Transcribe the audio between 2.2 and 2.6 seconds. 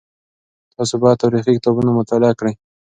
کړئ.